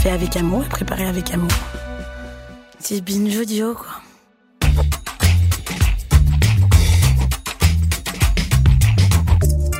[0.00, 1.50] Fait avec amour et préparé avec amour.
[2.78, 3.86] C'est binge audio, quoi.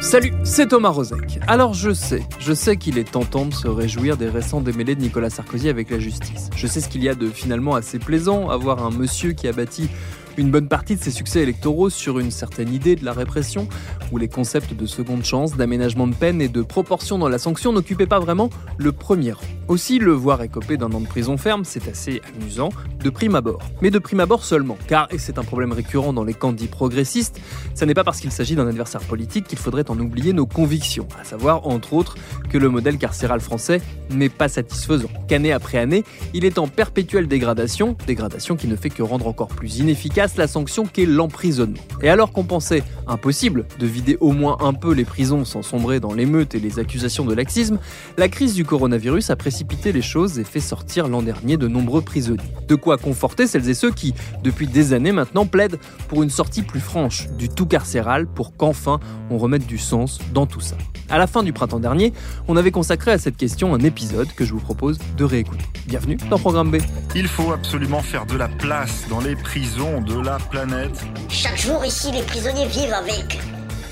[0.00, 1.40] Salut, c'est Thomas Rozek.
[1.48, 5.00] Alors je sais, je sais qu'il est tentant de se réjouir des récents démêlés de
[5.00, 6.48] Nicolas Sarkozy avec la justice.
[6.54, 9.48] Je sais ce qu'il y a de finalement assez plaisant à voir un monsieur qui
[9.48, 9.88] a bâti
[10.36, 13.68] une bonne partie de ses succès électoraux sur une certaine idée de la répression,
[14.12, 17.72] où les concepts de seconde chance, d'aménagement de peine et de proportion dans la sanction
[17.72, 19.42] n'occupaient pas vraiment le premier rang.
[19.68, 22.68] Aussi, le voir écopé d'un an de prison ferme, c'est assez amusant,
[23.02, 23.60] de prime abord.
[23.82, 26.68] Mais de prime abord seulement, car, et c'est un problème récurrent dans les camps dits
[26.68, 27.40] progressistes,
[27.74, 31.08] ça n'est pas parce qu'il s'agit d'un adversaire politique qu'il faudrait en oublier nos convictions,
[31.20, 32.14] à savoir, entre autres,
[32.50, 37.26] que le modèle carcéral français n'est pas satisfaisant, qu'année après année, il est en perpétuelle
[37.26, 41.78] dégradation, dégradation qui ne fait que rendre encore plus inefficace la sanction qu'est l'emprisonnement.
[42.02, 46.00] Et alors qu'on pensait impossible de vider au moins un peu les prisons sans sombrer
[46.00, 47.78] dans l'émeute et les accusations de laxisme,
[48.18, 52.02] la crise du coronavirus a précipité les choses et fait sortir l'an dernier de nombreux
[52.02, 52.42] prisonniers.
[52.68, 56.62] De quoi conforter celles et ceux qui, depuis des années maintenant, plaident pour une sortie
[56.62, 60.76] plus franche du tout carcéral pour qu'enfin on remette du sens dans tout ça.
[61.08, 62.12] À la fin du printemps dernier,
[62.48, 65.64] on avait consacré à cette question un épisode que je vous propose de réécouter.
[65.86, 66.78] Bienvenue dans Programme B.
[67.14, 70.98] Il faut absolument faire de la place dans les prisons de la planète.
[71.28, 73.38] Chaque jour ici, les prisonniers vivent avec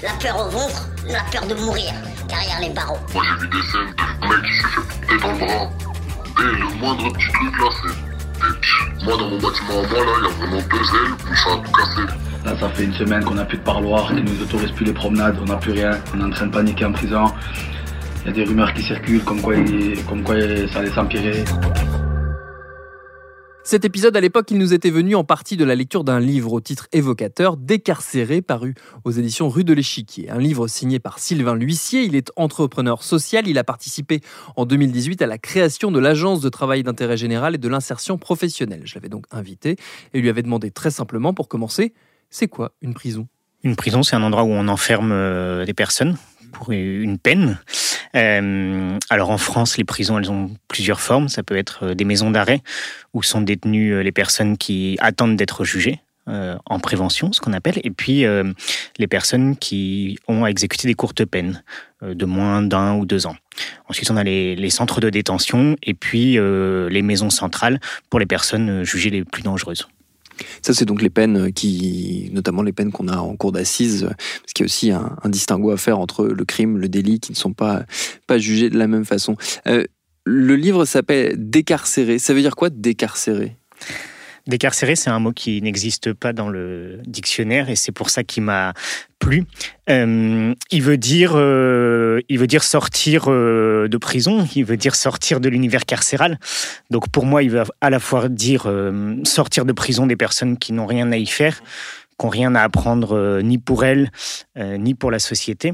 [0.03, 1.93] la peur au ventre, la peur de mourir
[2.29, 2.99] derrière les barreaux.
[3.13, 5.71] Moi j'ai vu des scènes de mec qui s'est fait couper dans le bras.
[6.37, 9.05] Dès le moindre petit truc là, c'est.
[9.05, 11.53] Moi dans mon bâtiment à moi là, il y a vraiment deux ailes où ça
[11.53, 12.01] a tout cassé.
[12.45, 14.93] Là, ça fait une semaine qu'on n'a plus de parloir, qu'ils nous autorisent plus les
[14.93, 17.25] promenades, on n'a plus rien, on est en train de paniquer en prison.
[18.23, 20.35] Il y a des rumeurs qui circulent comme quoi, il- comme quoi
[20.73, 21.45] ça allait s'empirer.
[23.67, 26.53] Cet épisode, à l'époque, il nous était venu en partie de la lecture d'un livre
[26.53, 30.29] au titre évocateur, Décarcéré, paru aux éditions Rue de l'Échiquier.
[30.29, 32.03] Un livre signé par Sylvain L'Huissier.
[32.03, 33.49] Il est entrepreneur social.
[33.49, 34.21] Il a participé
[34.57, 38.83] en 2018 à la création de l'Agence de travail d'intérêt général et de l'insertion professionnelle.
[38.85, 39.77] Je l'avais donc invité
[40.13, 41.95] et lui avais demandé très simplement, pour commencer,
[42.29, 43.29] c'est quoi une prison?
[43.63, 46.19] Une prison, c'est un endroit où on enferme euh, des personnes
[46.53, 47.59] pour une peine.
[48.15, 51.29] Euh, alors en France, les prisons, elles ont plusieurs formes.
[51.29, 52.63] Ça peut être euh, des maisons d'arrêt
[53.13, 56.01] où sont détenues euh, les personnes qui attendent d'être jugées.
[56.27, 58.25] en prévention, ce qu'on appelle, et puis
[58.99, 61.63] les personnes qui ont à exécuter des courtes peines
[62.01, 63.37] de moins d'un ou deux ans.
[63.91, 68.85] Ensuite, on a les, centres de détention et puis les maisons centrales pour les personnes
[68.85, 69.87] jugées les plus dangereuses.
[70.63, 74.53] Ça, c'est donc les peines qui, notamment les peines qu'on a en cour d'assises, parce
[74.55, 77.33] qu'il y a aussi un, un distinguo à faire entre le crime, le délit, qui
[77.33, 77.85] ne sont pas,
[78.27, 79.37] pas jugés de la même façon.
[79.67, 79.85] Euh,
[80.25, 82.19] le livre s'appelle Décarcéré.
[82.19, 83.57] Ça veut dire quoi décarcéré?
[84.47, 88.43] Décarcéré, c'est un mot qui n'existe pas dans le dictionnaire et c'est pour ça qu'il
[88.43, 88.75] m'a
[89.19, 89.45] plu.
[89.89, 94.47] Euh, il veut dire, euh, il veut dire sortir euh, de prison.
[94.55, 96.39] Il veut dire sortir de l'univers carcéral.
[96.91, 98.71] Donc pour moi, il veut à la fois dire
[99.25, 101.63] sortir de prison des personnes qui n'ont rien à y faire,
[102.19, 104.11] qui n'ont rien à apprendre ni pour elles
[104.57, 105.73] ni pour la société.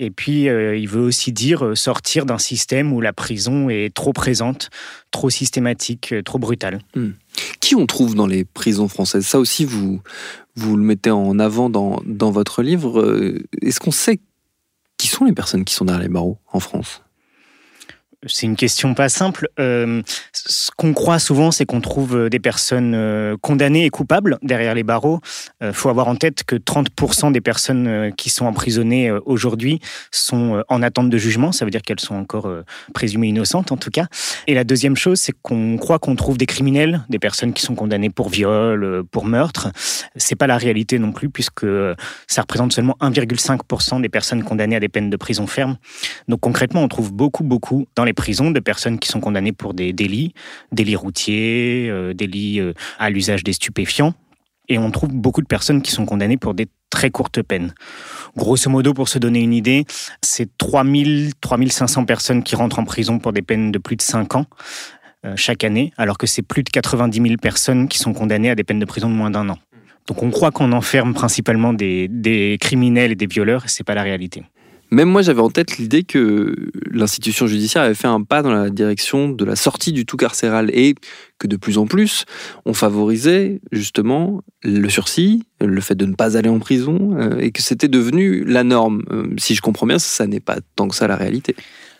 [0.00, 3.92] Et puis, euh, il veut aussi dire euh, sortir d'un système où la prison est
[3.92, 4.70] trop présente,
[5.10, 6.80] trop systématique, euh, trop brutale.
[7.60, 9.26] Qui on trouve dans les prisons françaises?
[9.26, 10.00] Ça aussi, vous,
[10.54, 13.44] vous le mettez en avant dans, dans votre livre.
[13.60, 14.20] Est-ce qu'on sait
[14.96, 17.02] qui sont les personnes qui sont derrière les barreaux en France?
[18.26, 19.48] C'est une question pas simple.
[19.60, 20.02] Euh,
[20.32, 24.74] ce qu'on croit souvent, c'est qu'on trouve euh, des personnes euh, condamnées et coupables derrière
[24.74, 25.20] les barreaux.
[25.60, 29.80] Il faut avoir en tête que 30% des personnes qui sont emprisonnées aujourd'hui
[30.10, 31.52] sont en attente de jugement.
[31.52, 32.48] Ça veut dire qu'elles sont encore
[32.94, 34.06] présumées innocentes, en tout cas.
[34.46, 37.74] Et la deuxième chose, c'est qu'on croit qu'on trouve des criminels, des personnes qui sont
[37.74, 39.68] condamnées pour viol, pour meurtre.
[40.16, 41.66] C'est pas la réalité non plus, puisque
[42.28, 45.76] ça représente seulement 1,5% des personnes condamnées à des peines de prison ferme.
[46.28, 49.74] Donc concrètement, on trouve beaucoup, beaucoup dans les prisons de personnes qui sont condamnées pour
[49.74, 50.32] des délits,
[50.72, 54.14] délits routiers, euh, délits euh, à l'usage des stupéfiants.
[54.68, 57.72] Et on trouve beaucoup de personnes qui sont condamnées pour des très courtes peines.
[58.36, 59.84] Grosso modo, pour se donner une idée,
[60.22, 64.36] c'est 3000, 3500 personnes qui rentrent en prison pour des peines de plus de 5
[64.36, 64.46] ans
[65.24, 68.54] euh, chaque année, alors que c'est plus de 90 000 personnes qui sont condamnées à
[68.54, 69.58] des peines de prison de moins d'un an.
[70.06, 74.02] Donc on croit qu'on enferme principalement des, criminels et des violeurs, et c'est pas la
[74.02, 74.44] réalité.
[74.90, 76.54] Même moi, j'avais en tête l'idée que
[76.90, 80.70] l'institution judiciaire avait fait un pas dans la direction de la sortie du tout carcéral
[80.72, 80.94] et
[81.38, 82.24] que de plus en plus,
[82.64, 87.50] on favorisait justement le sursis, le fait de ne pas aller en prison, euh, et
[87.50, 89.02] que c'était devenu la norme.
[89.10, 91.54] Euh, si je comprends bien, ça n'est pas tant que ça la réalité.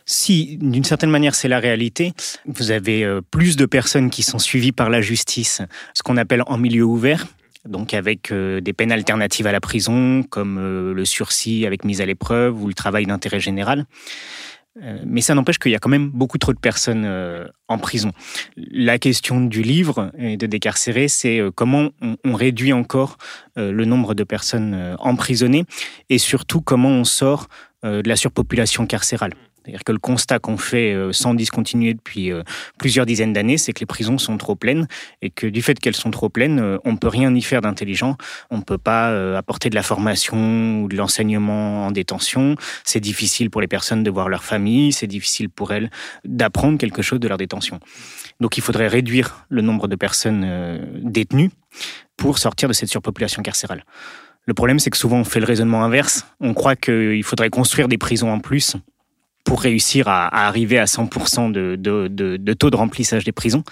[0.06, 2.14] Si, d'une certaine manière, c'est la réalité,
[2.46, 5.61] vous avez euh, plus de personnes qui sont suivies par la justice,
[5.93, 7.26] ce qu'on appelle en milieu ouvert,
[7.64, 10.58] donc avec des peines alternatives à la prison, comme
[10.93, 13.87] le sursis avec mise à l'épreuve ou le travail d'intérêt général.
[14.82, 17.78] Euh, mais ça n'empêche qu'il y a quand même beaucoup trop de personnes euh, en
[17.78, 18.12] prison.
[18.56, 21.90] La question du livre et de décarcérer, c'est euh, comment
[22.25, 23.16] on, réduit encore
[23.56, 25.64] le nombre de personnes emprisonnées
[26.08, 27.49] et surtout comment on sort
[27.82, 29.32] de la surpopulation carcérale.
[29.69, 32.43] C'est-à-dire que le constat qu'on fait euh, sans discontinuer depuis euh,
[32.79, 34.88] plusieurs dizaines d'années, c'est que les prisons sont trop pleines
[35.20, 37.61] et que du fait qu'elles sont trop pleines, euh, on ne peut rien y faire
[37.61, 38.17] d'intelligent.
[38.50, 42.56] On ne peut pas apporter de la formation ou de l'enseignement en détention.
[42.85, 45.91] C'est difficile pour les personnes de voir leur famille, c'est difficile pour elles
[46.25, 47.79] d'apprendre quelque chose de leur détention.
[48.41, 51.50] Donc il faudrait réduire le nombre de personnes détenues
[52.17, 53.85] pour sortir de cette surpopulation carcérale.
[54.47, 56.26] Le problème, c'est que souvent on fait le raisonnement inverse.
[56.41, 58.76] On croit qu'il faudrait construire des prisons en plus
[59.49, 63.65] pour réussir à, arriver à 100% de, taux de remplissage des prisons.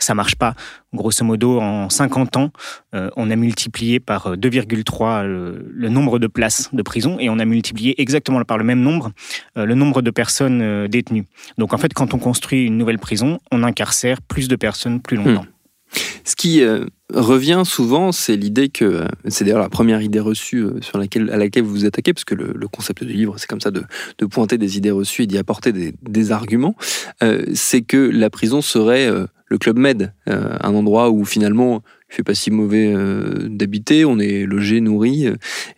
[0.00, 0.54] Ça marche pas.
[0.92, 2.50] Grosso modo, en 50 ans,
[2.94, 7.38] euh, on a multiplié par 2,3 euh, le, nombre de places de prison et on
[7.38, 9.10] a multiplié exactement par le même nombre
[9.56, 11.26] euh, le nombre de personnes détenues.
[11.58, 15.16] Donc en fait, quand on construit une nouvelle prison, on incarcère plus de personnes plus
[15.16, 15.42] longtemps.
[15.42, 15.57] Hmm.
[16.24, 20.62] Ce qui euh, revient souvent, c'est l'idée que, euh, c'est d'ailleurs la première idée reçue
[20.62, 23.46] euh, sur laquelle, à laquelle vous vous attaquez, parce que le, concept du livre, c'est
[23.46, 23.84] comme ça de,
[24.26, 26.76] pointer des idées reçues et d'y apporter des, arguments,
[27.54, 29.08] c'est que la prison serait
[29.46, 32.94] le club med, un endroit où finalement il fait pas si mauvais
[33.48, 35.26] d'habiter, on est logé, nourri,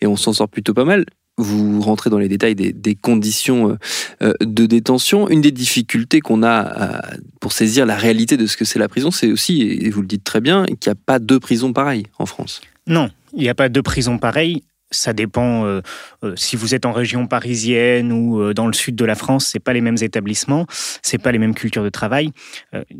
[0.01, 1.05] et on s'en sort plutôt pas mal
[1.43, 3.77] vous rentrez dans les détails des, conditions euh,
[4.23, 5.29] euh, de détention.
[5.29, 7.01] Une des difficultés qu'on a
[7.41, 10.07] pour saisir la réalité de ce que c'est la prison, c'est aussi, et vous le
[10.07, 12.61] dites très bien, qu'il n'y a pas deux prisons pareilles en France.
[12.87, 14.63] Non, il n'y a pas deux prisons pareilles.
[14.93, 15.83] Ça dépend euh,
[16.35, 19.73] si vous êtes en région parisienne ou dans le sud de la France, c'est pas
[19.73, 20.67] les mêmes établissements,
[21.01, 22.33] c'est pas les mêmes cultures de travail.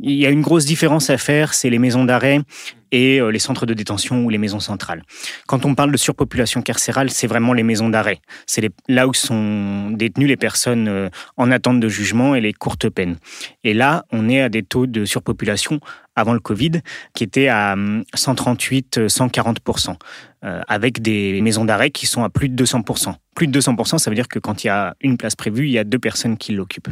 [0.01, 2.43] Il y a une grosse différence à faire, c'est les maisons d'arrêt
[2.93, 5.03] et euh, les centres de détention ou les maisons centrales.
[5.47, 8.21] Quand on parle de surpopulation carcérale, c'est vraiment les maisons d'arrêt.
[8.47, 12.89] C'est là où sont détenues les personnes euh, en attente de jugement et les courtes
[12.89, 13.17] peines.
[13.65, 15.81] Et là, on est à des taux de surpopulation
[16.17, 16.73] avant le Covid
[17.15, 17.77] qui étaient à
[18.17, 19.97] 138-140%,
[20.45, 24.11] euh, avec des maisons d'arrêt qui sont à plus de 200% plus de 200%, ça
[24.11, 26.37] veut dire que quand il y a une place prévue, il y a deux personnes
[26.37, 26.91] qui l'occupent.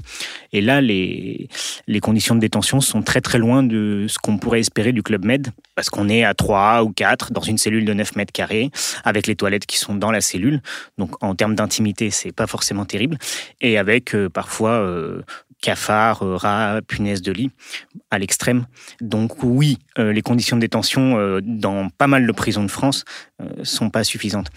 [0.55, 1.51] Et là, les,
[2.01, 5.49] conditions de détention sont très très loin de ce qu'on pourrait espérer du Club Med,
[5.75, 8.71] parce qu'on est à 3 ou 4 dans une cellule de 9 mètres carrés,
[9.05, 10.63] avec les toilettes qui sont dans la cellule.
[10.97, 13.19] Donc en termes d'intimité, c'est pas forcément terrible.
[13.61, 15.21] Et avec euh, parfois euh,
[15.61, 17.51] cafards, euh, rats, punaises de lit
[18.11, 18.65] à l'extrême.
[19.03, 23.05] Donc oui, les conditions de détention dans pas mal de prisons de France
[23.65, 24.49] sont pas suffisantes.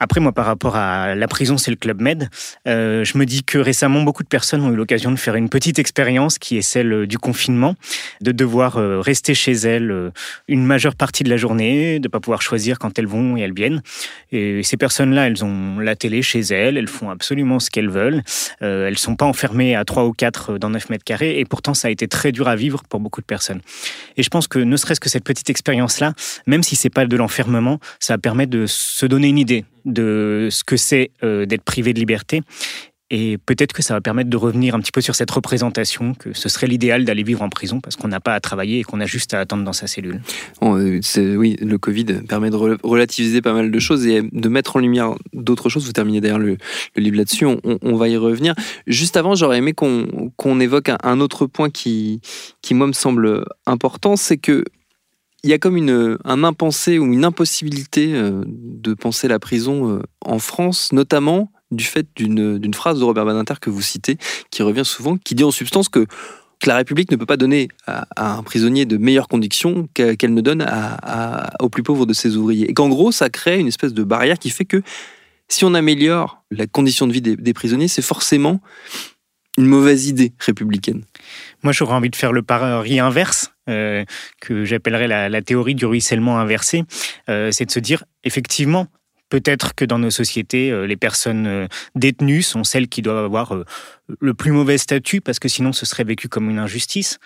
[0.00, 2.28] Après, moi, par rapport à la prison, c'est le Club Med.
[2.68, 5.48] Euh, je me dis que récemment, beaucoup de personnes ont eu l'occasion de faire une
[5.48, 7.74] petite expérience qui est celle euh, du confinement,
[8.20, 10.12] de devoir euh, rester chez elles
[10.46, 13.54] une majeure partie de la journée, de pas pouvoir choisir quand elles vont et elles
[13.54, 13.82] viennent.
[14.30, 18.22] Et ces personnes-là, elles ont la télé chez elles, elles font absolument ce qu'elles veulent.
[18.62, 21.74] Euh, elles sont pas enfermées à 3 ou 4 dans 9 mètres carrés, et pourtant,
[21.74, 23.60] ça a été très dur à vivre pour beaucoup de personnes.
[24.16, 26.14] Et je pense que ne serait-ce que cette petite expérience-là,
[26.46, 30.64] même si c'est pas de l'enfermement, ça permet de se donner une idée de ce
[30.64, 32.42] que c'est euh, d'être privé de liberté.
[33.10, 36.34] Et peut-être que ça va permettre de revenir un petit peu sur cette représentation, que
[36.34, 39.00] ce serait l'idéal d'aller vivre en prison parce qu'on n'a pas à travailler et qu'on
[39.00, 40.20] a juste à attendre dans sa cellule.
[40.62, 41.00] Euh,
[41.36, 45.14] oui, le Covid permet de relativiser pas mal de choses et de mettre en lumière
[45.32, 45.86] d'autres choses.
[45.86, 46.58] Vous terminez d'ailleurs le,
[46.96, 48.54] livre là-dessus, on, va y revenir.
[48.86, 52.20] Juste avant, j'aurais aimé qu'on évoque un, autre point qui,
[52.60, 54.64] qui, moi, me semble important, c'est que
[55.44, 59.90] il y a comme une, un impensé ou une impossibilité euh, de penser la prison
[59.90, 64.16] euh, en France, notamment du fait d'une phrase de Robert Badinter que vous citez,
[64.50, 66.06] qui revient souvent, qui dit en substance que,
[66.60, 70.40] que la République ne peut pas donner à, un prisonnier de meilleures conditions qu'elle ne
[70.40, 72.70] donne à, aux plus pauvres de ses ouvriers.
[72.70, 74.80] Et qu'en gros, ça crée une espèce de barrière qui fait que
[75.48, 78.62] si on améliore la condition de vie des prisonniers, c'est forcément
[79.58, 81.02] une mauvaise idée républicaine.
[81.62, 84.04] Moi, j'aurais envie de faire le pari inverse, euh,
[84.40, 86.84] que j'appellerais la, théorie du ruissellement inversé.
[87.28, 88.86] Euh, c'est de se dire, effectivement,
[89.28, 93.56] peut-être que dans nos sociétés, euh, les personnes détenues sont celles qui doivent avoir
[94.20, 97.18] le plus mauvais statut, parce que sinon, ce serait vécu comme une injustice.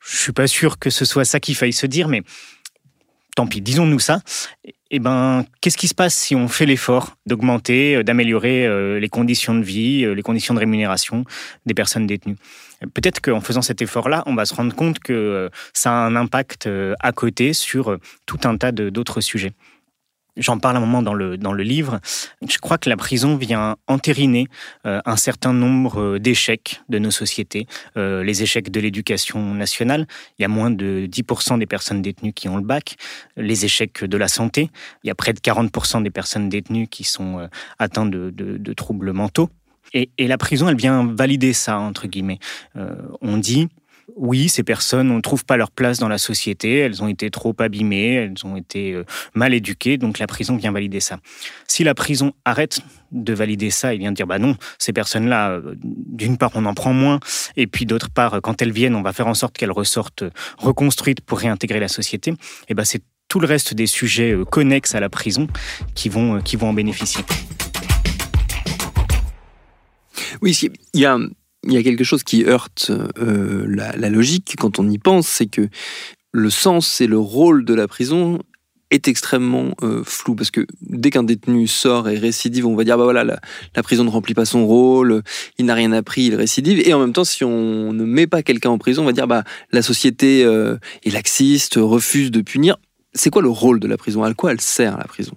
[0.00, 2.22] Je suis pas sûr que ce soit ça qu'il faille se dire, mais
[3.36, 4.20] tant pis, disons-nous ça.
[4.90, 9.08] Eh ben, qu'est-ce qui se passe si on fait l'effort d'augmenter, euh, d'améliorer euh, les
[9.08, 11.24] conditions de vie, euh, les conditions de rémunération
[11.66, 12.36] des personnes détenues?
[12.94, 16.68] Peut-être qu'en faisant cet effort-là, on va se rendre compte que ça a un impact
[17.00, 19.52] à côté sur tout un tas d'autres sujets.
[20.36, 22.00] J'en parle un moment dans le, dans le livre.
[22.46, 24.48] Je crois que la prison vient entériner
[24.84, 27.66] euh, un certain nombre euh, d'échecs de nos sociétés.
[27.96, 30.06] Euh, les échecs de l'éducation nationale,
[30.38, 32.96] il y a moins de 10% des personnes détenues qui ont le bac.
[33.36, 34.70] Les échecs de la santé,
[35.04, 38.72] il y a près de 40% des personnes détenues qui sont atteintes de, de, de,
[38.72, 39.48] troubles mentaux.
[39.94, 42.38] Et, et, la prison, elle vient valider ça, entre guillemets.
[43.20, 43.68] on dit,
[44.14, 47.54] oui, ces personnes ne trouvent pas leur place dans la société, elles ont été trop
[47.58, 51.18] abîmées, elles ont été euh, mal éduquées, donc la prison vient valider ça.
[51.66, 55.74] Si la prison arrête de valider ça et vient dire bah non, ces personnes-là, euh,
[55.82, 57.18] d'une part on en prend moins,
[57.56, 60.24] et puis d'autre part quand elles viennent, on va faire en sorte qu'elles ressortent
[60.56, 62.32] reconstruites pour réintégrer la société,
[62.68, 65.48] et ben c'est tout le reste des sujets euh, connexes à la prison
[65.94, 67.24] qui vont, qui vont en bénéficier.
[70.40, 70.56] Oui,
[70.94, 71.18] il y a
[71.66, 75.46] il y a quelque chose qui heurte euh, la, logique quand on y pense, c'est
[75.46, 75.68] que
[76.32, 78.38] le sens et le rôle de la prison
[78.90, 82.96] est extrêmement euh, flou parce que dès qu'un détenu sort et récidive, on va dire
[82.96, 85.22] bah voilà la, prison ne remplit pas son rôle,
[85.58, 88.42] il n'a rien appris, il récidive et en même temps si on ne met pas
[88.42, 89.42] quelqu'un en prison, on va dire bah
[89.72, 92.76] la société euh, est laxiste, refuse de punir.
[93.12, 94.22] C'est quoi le rôle de la prison?
[94.22, 95.36] À quoi elle sert la prison?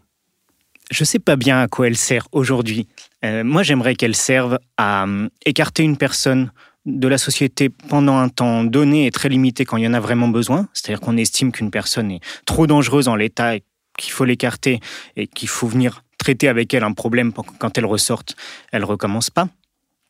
[0.92, 2.88] Je ne sais pas bien à quoi elle sert aujourd'hui.
[3.26, 6.52] Euh, moi, j'aimerais qu'elle serve à euh, écarter une personne
[6.86, 10.00] de la société pendant un temps donné et très limité quand il y en a
[10.00, 10.68] vraiment besoin.
[10.74, 13.64] C'est-à-dire qu'on estime qu'une personne est trop dangereuse en l'état et
[13.98, 14.80] qu'il faut l'écarter
[15.18, 18.36] et qu'il faut venir traiter avec elle un problème pour que quand elle ressorte,
[18.72, 19.50] elle recommence pas.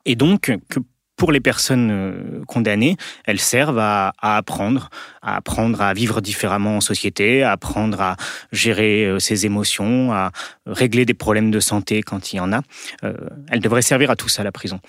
[0.06, 0.80] Et donc, que
[1.20, 2.96] pour les personnes euh, condamnées,
[3.26, 4.90] elles servent à, apprendre,
[5.22, 8.16] à apprendre à vivre différemment en société, à apprendre à
[8.54, 10.32] gérer euh, ses émotions, à
[10.66, 12.62] régler des problèmes de santé quand il y en a.
[13.04, 13.14] Euh,
[13.50, 14.80] elles devraient servir à tout ça, la prison.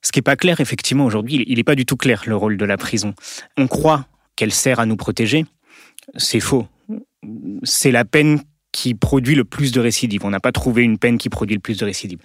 [0.00, 2.56] Ce qui n'est pas clair, effectivement, aujourd'hui, il n'est pas du tout clair le rôle
[2.56, 3.12] de la prison.
[3.56, 5.44] On croit qu'elle sert à nous protéger.
[6.16, 6.68] C'est faux.
[7.64, 8.40] C'est la peine
[8.70, 10.24] qui produit le plus de récidives.
[10.24, 12.20] On n'a pas trouvé une peine qui produit le plus de récidives.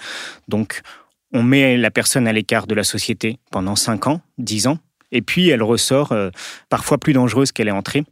[0.47, 0.81] Donc,
[1.33, 4.79] on met la personne à l'écart de la société pendant 5 ans, 10 ans,
[5.11, 6.29] et puis elle ressort euh,
[6.69, 8.03] parfois plus dangereuse qu'elle est entrée.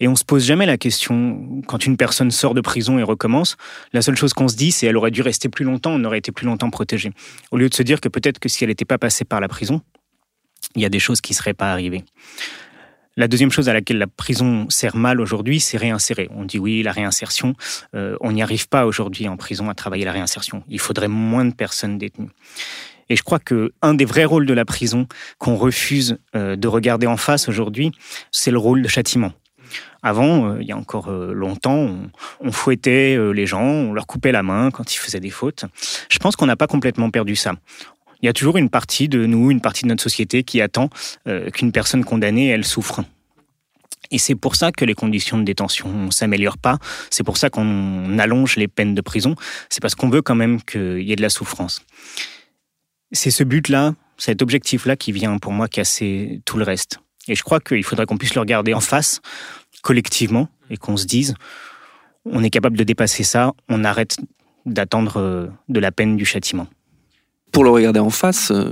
[0.00, 3.56] Et on se pose jamais la question, quand une personne sort de prison et recommence,
[3.92, 6.18] la seule chose qu'on se dit, c'est qu'elle aurait dû rester plus longtemps, on aurait
[6.18, 7.12] été plus longtemps protégé.
[7.52, 9.48] Au lieu de se dire que peut-être que si elle n'était pas passée par la
[9.48, 9.82] prison,
[10.74, 12.04] il y a des choses qui ne seraient pas arrivées.
[13.16, 16.28] La deuxième chose à laquelle la prison sert mal aujourd'hui, c'est réinsérer.
[16.34, 17.54] On dit oui, la réinsertion,
[17.94, 20.64] euh, on n'y arrive pas aujourd'hui en prison à travailler la réinsertion.
[20.68, 22.30] Il faudrait moins de personnes détenues.
[23.08, 25.06] Et je crois que un des vrais rôles de la prison
[25.38, 27.92] qu'on refuse euh, de regarder en face aujourd'hui,
[28.32, 29.32] c'est le rôle de châtiment.
[30.02, 34.32] Avant, euh, il y a encore longtemps, on, on fouettait les gens, on leur coupait
[34.32, 35.66] la main quand ils faisaient des fautes.
[36.10, 37.52] Je pense qu'on n'a pas complètement perdu ça
[38.22, 40.90] il y a toujours une partie de nous, une partie de notre société qui attend
[41.28, 43.02] euh, qu'une personne condamnée, elle souffre.
[44.10, 46.78] Et c'est pour ça que les conditions de détention ne s'améliorent pas.
[47.10, 49.34] C'est pour ça qu'on allonge les peines de prison.
[49.70, 51.82] C'est parce qu'on veut quand même qu'il y ait de la souffrance.
[53.12, 57.00] C'est ce but-là, cet objectif-là qui vient pour moi casser tout le reste.
[57.28, 59.20] Et je crois qu'il faudrait qu'on puisse le regarder en face,
[59.82, 61.34] collectivement, et qu'on se dise,
[62.24, 64.16] on est capable de dépasser ça, on arrête
[64.66, 66.68] d'attendre euh, de la peine du châtiment
[68.50, 68.70] euh,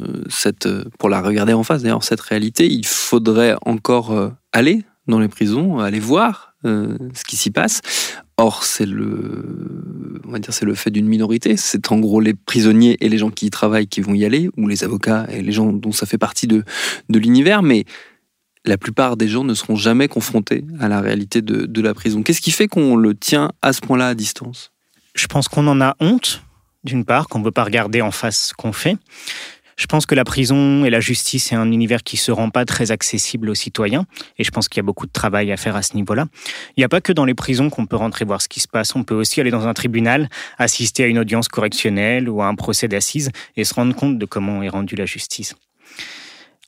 [0.66, 5.18] euh, pour la regarder en face, d'ailleurs, cette réalité, il faudrait encore euh, aller dans
[5.18, 7.80] les prisons, aller voir ce qui s'y passe.
[8.36, 11.56] Or, c'est le, on va dire, c'est le fait d'une minorité.
[11.56, 14.48] C'est en gros les prisonniers et les gens qui y travaillent qui vont y aller,
[14.56, 16.62] ou les avocats et les gens dont ça fait partie de,
[17.08, 17.64] de l'univers.
[17.64, 17.84] Mais
[18.64, 22.22] la plupart des gens ne seront jamais confrontés à la réalité de, de la prison.
[22.22, 24.70] Qu'est-ce qui fait qu'on le tient à ce point-là à distance?
[25.16, 26.44] Je pense qu'on en a honte
[26.84, 28.96] d'une part, qu'on ne veut pas regarder en face ce qu'on fait.
[29.76, 32.50] Je pense que la prison et la justice est un univers qui ne se rend
[32.50, 34.06] pas très accessible aux citoyens,
[34.38, 36.26] et je pense qu'il y a beaucoup de travail à faire à ce niveau-là.
[36.76, 38.68] Il n'y a pas que dans les prisons qu'on peut rentrer voir ce qui se
[38.68, 42.46] passe, on peut aussi aller dans un tribunal, assister à une audience correctionnelle ou à
[42.46, 45.54] un procès d'assises et se rendre compte de comment est rendue la justice.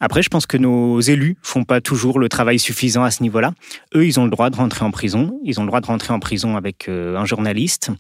[0.05, 3.55] Après, je pense que nos élus font pas toujours le travail suffisant à ce niveau-là.
[3.95, 5.41] Eux, ils ont le droit de rentrer en prison.
[5.45, 7.91] Ils ont le droit de rentrer en prison avec euh, un journaliste.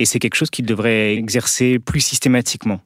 [0.00, 2.80] Et c'est quelque chose qu'ils devraient exercer plus systématiquement.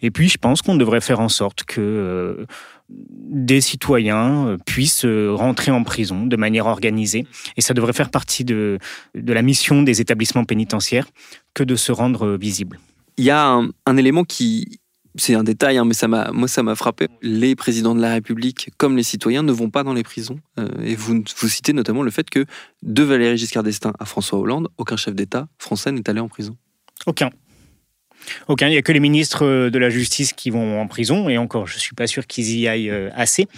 [0.00, 2.46] Et puis, je pense qu'on devrait faire en sorte que euh,
[2.88, 7.26] des citoyens euh, puissent rentrer en prison de manière organisée.
[7.56, 8.78] Et ça devrait faire partie de,
[9.12, 11.08] la mission des établissements pénitentiaires
[11.52, 12.78] que de se rendre visible.
[13.16, 14.78] Il y a un élément qui,
[15.16, 17.08] c'est un détail, hein, mais ça m'a, moi, ça m'a frappé.
[17.20, 20.38] Les présidents de la République, comme les citoyens, ne vont pas dans les prisons.
[20.58, 22.46] Euh, et vous, vous citez notamment le fait que
[22.82, 26.56] de Valéry Giscard d'Estaing à François Hollande, aucun chef d'État français n'est allé en prison.
[27.06, 27.30] Aucun.
[28.48, 28.68] Aucun.
[28.68, 31.66] Il n'y a que les ministres de la Justice qui vont en prison, et encore,
[31.66, 33.48] je ne suis pas sûr qu'ils y aillent euh, assez.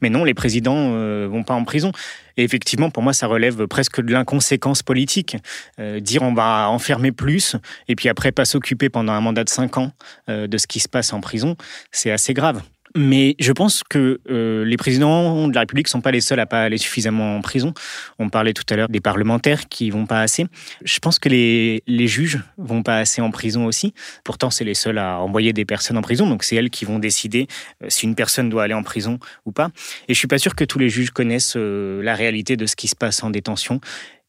[0.00, 1.92] Mais non, les présidents ne vont pas en prison.
[2.36, 5.36] Et effectivement, pour moi, ça relève presque de l'inconséquence politique.
[5.78, 7.56] Euh, dire on va enfermer plus,
[7.88, 9.92] et puis après pas s'occuper pendant un mandat de cinq ans
[10.28, 11.56] euh, de ce qui se passe en prison,
[11.92, 12.62] c'est assez grave.
[12.96, 16.40] Mais je pense que euh, les présidents de la République ne sont pas les seuls
[16.40, 17.74] à pas aller suffisamment en prison.
[18.18, 20.46] On parlait tout à l'heure des parlementaires qui vont pas assez.
[20.82, 23.92] Je pense que les, les juges vont pas assez en prison aussi.
[24.24, 26.26] Pourtant, c'est les seuls à envoyer des personnes en prison.
[26.26, 27.48] Donc, c'est elles qui vont décider
[27.82, 29.68] euh, si une personne doit aller en prison ou pas.
[30.08, 32.76] Et je suis pas sûr que tous les juges connaissent euh, la réalité de ce
[32.76, 33.78] qui se passe en détention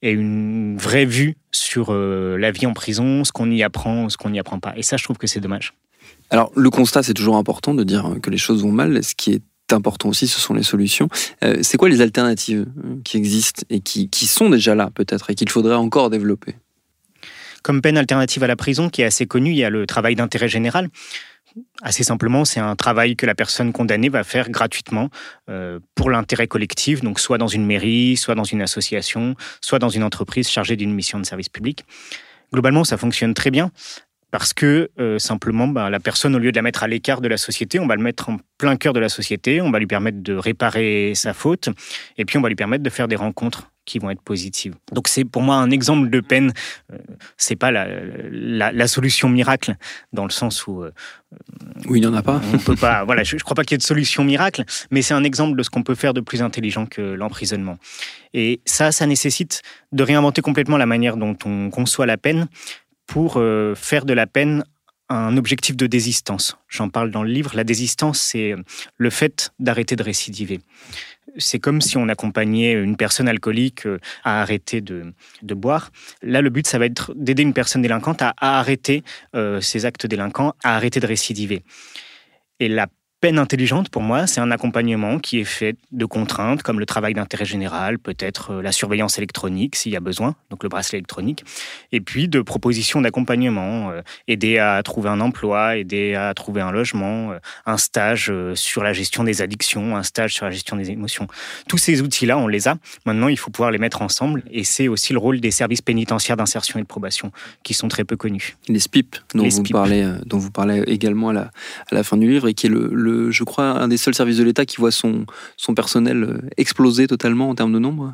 [0.02, 4.30] et une vraie vue sur la vie en prison, ce qu'on y apprend, ce qu'on
[4.30, 4.74] n'y apprend pas.
[4.76, 5.74] Et ça, je trouve que c'est dommage.
[6.30, 9.04] Alors, le constat, c'est toujours important de dire que les choses vont mal.
[9.04, 9.42] Ce qui est
[9.72, 11.08] important aussi, ce sont les solutions.
[11.44, 15.36] Euh, c'est quoi les alternatives euh, qui existent et qui, sont déjà là, peut-être, et
[15.36, 16.56] qu'il faudrait encore développer?
[17.64, 20.16] Comme peine alternative à la prison, qui est assez connue, il y a le travail
[20.16, 20.90] d'intérêt général.
[21.82, 25.10] Assez simplement, c'est un travail que la personne condamnée va faire gratuitement
[25.50, 29.90] euh, pour l'intérêt collectif, donc soit dans une mairie, soit dans une association, soit dans
[29.90, 31.84] une entreprise chargée d'une mission de service public.
[32.54, 33.72] Globalement, ça fonctionne très bien
[34.32, 37.28] parce que euh, simplement, bah, la personne, au lieu de la mettre à l'écart de
[37.28, 39.88] la société, on va le mettre en plein cœur de la société, on va lui
[39.88, 41.70] permettre de réparer sa faute,
[42.18, 44.76] et puis on va lui permettre de faire des rencontres qui vont être positives.
[44.92, 46.52] Donc c'est pour moi un exemple de peine.
[46.92, 46.98] Euh,
[47.38, 47.88] c'est pas la,
[48.30, 49.76] la, solution miracle
[50.12, 50.92] dans le sens où euh,
[51.88, 52.42] oui, il n'y en a pas.
[52.54, 53.04] on peut pas.
[53.06, 55.58] Voilà, je, ne crois pas qu'il y ait de solution miracle, mais c'est un exemple
[55.58, 57.78] de ce qu'on peut faire de plus intelligent que l'emprisonnement.
[58.34, 59.62] Et ça, ça nécessite
[59.94, 62.48] de réinventer complètement la manière dont on conçoit la peine
[63.08, 64.64] pour euh, faire de la peine
[65.10, 66.58] un objectif de désistance.
[66.68, 67.52] J'en parle dans le livre.
[67.56, 68.56] La désistance, c'est
[68.98, 70.60] le fait d'arrêter de récidiver.
[71.38, 75.92] C'est comme si on accompagnait une personne alcoolique euh, à arrêter de, boire.
[76.22, 79.04] Là, le but, ça va être d'aider une personne délinquante à, arrêter
[79.36, 81.64] euh, ses actes délinquants, à arrêter de récidiver.
[82.60, 82.88] Et la
[83.20, 87.16] peine intelligente, pour moi, c'est un accompagnement qui est fait de contraintes comme le travail
[87.16, 91.44] d'intérêt général, peut-être euh, la surveillance électronique s'il y a besoin, donc le bracelet électronique,
[91.92, 96.72] et puis de propositions d'accompagnement, euh, aider à trouver un emploi, aider à trouver un
[96.72, 100.92] logement, euh, un stage sur la gestion des addictions, un stage sur la gestion des
[100.92, 101.28] émotions.
[101.68, 102.78] Tous ces outils-là, on les a.
[103.06, 106.38] Maintenant, il faut pouvoir les mettre ensemble, et c'est aussi le rôle des services pénitentiaires
[106.38, 107.32] d'insertion et de probation,
[107.64, 108.58] qui sont très peu connus.
[108.68, 111.52] Les SPIP, dont, vous, Parlez, dont vous parlez également à la,
[111.92, 114.38] à la fin du livre, et qui est le je crois, un des seuls services
[114.38, 115.26] de l'État qui voit son,
[115.58, 118.14] son personnel euh, exploser totalement en termes de nombre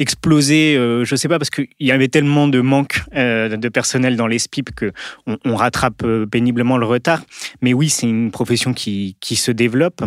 [0.00, 3.68] exploser, euh, je ne sais pas, parce qu'il y avait tellement de manque euh, de
[3.68, 7.24] personnel dans les SPIP qu'on on rattrape péniblement le retard.
[7.62, 10.04] Mais oui, c'est une profession qui, qui se développe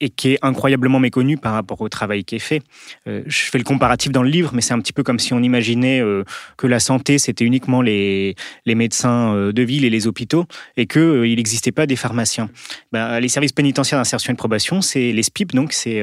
[0.00, 2.62] et qui est incroyablement méconnu par rapport au travail qui est fait.
[3.06, 5.32] Euh, je fais le comparatif dans le livre, mais c'est un petit peu comme si
[5.32, 6.24] on imaginait euh,
[6.56, 8.34] que la santé, c'était uniquement les,
[8.66, 10.44] les médecins euh, de ville et les hôpitaux,
[10.76, 12.50] et qu'il n'existait pas des pharmaciens.
[12.92, 16.02] Ben, les services pénitentiaires d'insertion et de probation, c'est les SPIP, donc c'est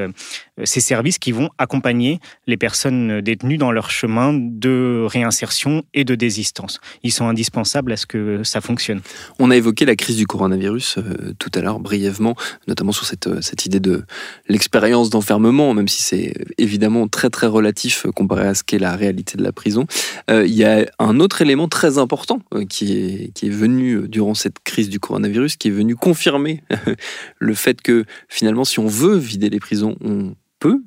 [0.63, 6.15] ces services qui vont accompagner les personnes détenues dans leur chemin de réinsertion et de
[6.15, 6.79] désistance.
[7.03, 9.01] Ils sont indispensables à ce que ça fonctionne.
[9.39, 10.99] On a évoqué la crise du coronavirus
[11.39, 12.35] tout à l'heure, brièvement,
[12.67, 14.03] notamment sur cette, cette idée de
[14.47, 19.37] l'expérience d'enfermement, même si c'est évidemment très très relatif comparé à ce qu'est la réalité
[19.37, 19.85] de la prison.
[20.29, 24.07] Euh, il y a un autre élément très important euh, qui, est, qui est venu
[24.07, 26.63] durant cette crise du coronavirus, qui est venu confirmer
[27.39, 30.35] le fait que finalement, si on veut vider les prisons, on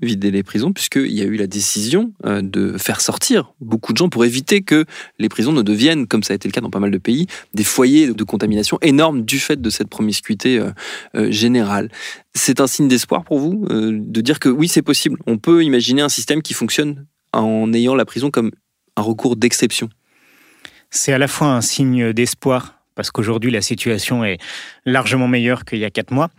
[0.03, 3.99] vider les prisons, puisqu'il y a eu la décision euh, de faire sortir beaucoup de
[3.99, 4.85] gens pour éviter que
[5.19, 7.27] les prisons ne deviennent, comme ça a été le cas dans pas mal de pays,
[7.55, 10.71] des foyers de contamination énormes du fait de cette promiscuité euh,
[11.15, 11.91] euh, générale.
[12.35, 15.19] C'est un signe d'espoir pour vous de dire que oui, c'est possible.
[15.27, 18.51] On peut imaginer un système qui fonctionne en ayant la prison comme
[18.97, 19.89] un recours d'exception.
[20.91, 24.39] C'est à la fois un signe d'espoir parce qu'aujourd'hui la situation est
[24.85, 26.31] largement meilleure qu'il y a quatre mois,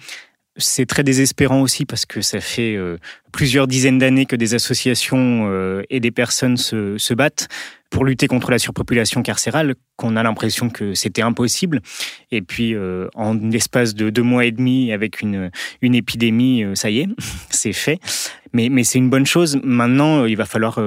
[0.58, 2.98] c'est très désespérant aussi parce que ça fait euh,
[3.32, 7.48] plusieurs dizaines d'années que des associations euh, et des personnes se, battent
[7.89, 11.82] pour lutter contre la surpopulation carcérale, qu'on a l'impression que c'était impossible.
[12.32, 16.89] Et puis, euh, en l'espace de deux mois et demi, avec une, une épidémie, ça
[16.89, 17.08] y est,
[17.50, 18.00] c'est fait.
[18.54, 19.60] Mais c'est une bonne chose.
[19.63, 20.80] Maintenant, il va falloir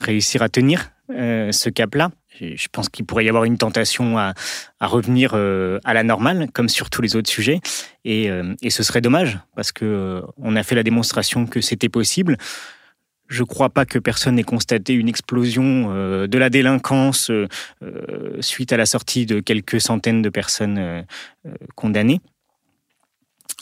[0.00, 2.10] réussir à tenir ce cap-là.
[2.40, 4.34] Je pense qu'il pourrait y avoir une tentation à,
[4.80, 7.60] revenir euh, à la normale, comme sur tous les autres sujets.
[8.04, 12.36] Et, euh, ce serait dommage, parce que euh, a fait la démonstration que c'était possible.
[13.28, 15.92] je ne crois pas que personne n'ait constaté une explosion
[16.26, 17.30] de la délinquance
[18.40, 21.04] suite à la sortie de quelques centaines de personnes
[21.74, 22.20] condamnées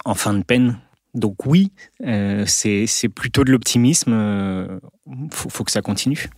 [0.05, 0.79] en fin de peine.
[1.15, 1.73] Donc oui,
[2.47, 4.81] c'est plutôt de l'optimisme.
[5.07, 6.29] Il faut, que ça continue.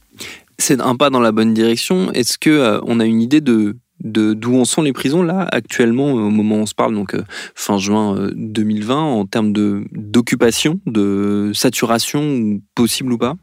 [0.58, 2.12] C'est un pas dans la bonne direction.
[2.12, 6.30] Est-ce que on a une idée de d'où en sont les prisons là actuellement au
[6.30, 7.16] moment où on se parle donc
[7.54, 13.34] fin juin 2020 en termes de d'occupation de saturation possible ou pas?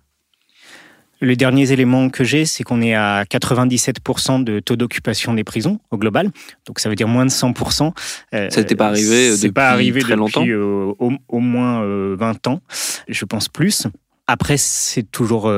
[1.24, 5.80] Les derniers éléments que j'ai, c'est qu'on est à 97% de taux d'occupation des prisons
[5.92, 6.32] au global.
[6.66, 7.94] Donc ça veut dire moins de 100%.
[8.32, 12.62] ça n'était pas arrivé depuis pas arrivé très longtemps au, au, moins 20 ans,
[13.08, 13.86] je pense plus.
[14.32, 15.52] Après, c'est toujours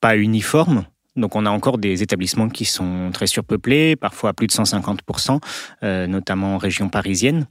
[0.00, 0.86] pas uniforme.
[1.14, 5.38] Donc on a encore des établissements qui sont très surpeuplés, parfois à plus de 150%,
[5.84, 7.46] euh, notamment en région parisienne.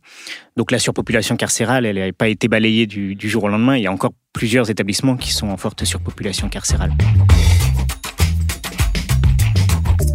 [0.58, 3.78] Donc la surpopulation carcérale, elle n'a pas été balayée du, du jour au lendemain.
[3.78, 6.92] Il y a encore plusieurs établissements qui sont en forte surpopulation carcérale.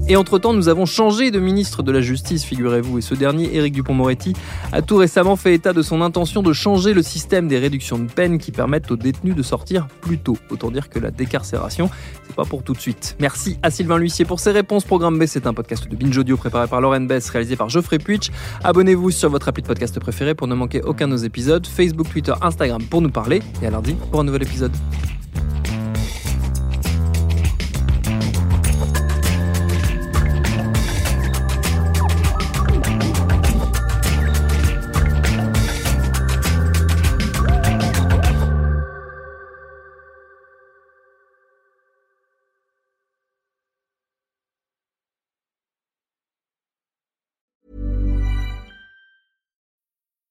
[0.08, 3.74] Et entre-temps, nous avons changé de ministre de la Justice, figurez-vous, et ce dernier, Éric
[3.74, 4.34] Dupont-Moretti,
[4.70, 8.08] a tout récemment fait état de son intention de changer le système des réductions de
[8.08, 10.38] peine qui permettent aux détenus de sortir plus tôt.
[10.50, 11.90] Autant dire que la décarcération,
[12.24, 13.16] c'est pas pour tout de suite.
[13.18, 14.84] Merci à Sylvain L'Huissier pour ses réponses.
[14.84, 17.98] Programme B, c'est un podcast de Binge Audio préparé par Lauren Bess, réalisé par Geoffrey
[17.98, 18.30] Puitch.
[18.62, 21.66] Abonnez-vous sur votre appli de podcast préféré pour ne manquer aucun de nos épisodes.
[21.66, 23.42] Facebook, Twitter, Instagram pour nous parler.
[23.60, 24.72] Et à lundi pour un nouvel épisode.